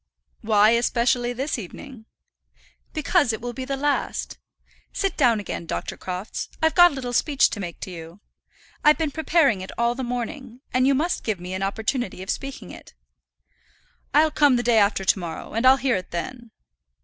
"Why 0.41 0.71
especially 0.71 1.31
this 1.31 1.59
evening?" 1.59 2.05
"Because 2.91 3.31
it 3.31 3.39
will 3.39 3.53
be 3.53 3.65
the 3.65 3.77
last. 3.77 4.39
Sit 4.91 5.15
down 5.15 5.39
again, 5.39 5.67
Dr. 5.67 5.95
Crofts. 5.95 6.49
I've 6.59 6.73
got 6.73 6.89
a 6.89 6.95
little 6.95 7.13
speech 7.13 7.51
to 7.51 7.59
make 7.59 7.79
to 7.81 7.91
you. 7.91 8.19
I've 8.83 8.97
been 8.97 9.11
preparing 9.11 9.61
it 9.61 9.71
all 9.77 9.93
the 9.93 10.01
morning, 10.03 10.61
and 10.73 10.87
you 10.87 10.95
must 10.95 11.23
give 11.23 11.39
me 11.39 11.53
an 11.53 11.61
opportunity 11.61 12.23
of 12.23 12.31
speaking 12.31 12.71
it." 12.71 12.95
"I'll 14.11 14.31
come 14.31 14.55
the 14.55 14.63
day 14.63 14.79
after 14.79 15.05
to 15.05 15.19
morrow, 15.19 15.53
and 15.53 15.67
I'll 15.67 15.77
hear 15.77 15.97
it 15.97 16.09
then." 16.09 16.49